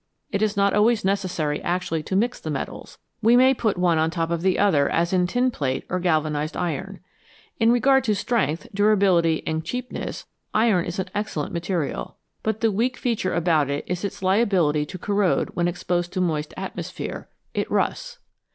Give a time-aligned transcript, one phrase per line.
[0.31, 4.09] It is not always necessary actually to mix the metals; we may put one on
[4.09, 7.01] the top of the other, as in tinplate or galvanised iron.
[7.59, 10.25] In regard to strength, durability, and cheapness,
[10.55, 14.97] iron is an excellent material, but the weak feature about it is its liability to
[14.97, 18.17] corrode when exposed to a moist atmosphere: it rusts.